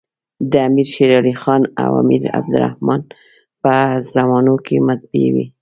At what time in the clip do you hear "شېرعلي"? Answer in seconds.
0.93-1.33